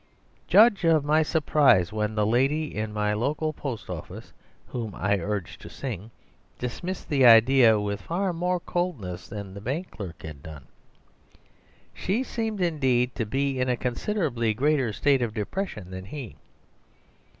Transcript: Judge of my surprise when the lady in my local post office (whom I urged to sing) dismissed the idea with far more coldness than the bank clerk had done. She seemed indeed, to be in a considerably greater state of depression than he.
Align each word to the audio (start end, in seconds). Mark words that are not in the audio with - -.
Judge 0.47 0.83
of 0.83 1.05
my 1.05 1.21
surprise 1.21 1.93
when 1.93 2.15
the 2.15 2.25
lady 2.25 2.75
in 2.75 2.91
my 2.91 3.13
local 3.13 3.53
post 3.53 3.87
office 3.87 4.33
(whom 4.69 4.95
I 4.95 5.19
urged 5.19 5.61
to 5.61 5.69
sing) 5.69 6.09
dismissed 6.57 7.07
the 7.07 7.23
idea 7.23 7.79
with 7.79 8.01
far 8.01 8.33
more 8.33 8.59
coldness 8.59 9.27
than 9.27 9.53
the 9.53 9.61
bank 9.61 9.91
clerk 9.91 10.23
had 10.23 10.41
done. 10.41 10.65
She 11.93 12.23
seemed 12.23 12.61
indeed, 12.61 13.13
to 13.13 13.27
be 13.27 13.59
in 13.59 13.69
a 13.69 13.77
considerably 13.77 14.55
greater 14.55 14.91
state 14.91 15.21
of 15.21 15.35
depression 15.35 15.91
than 15.91 16.05
he. 16.05 16.35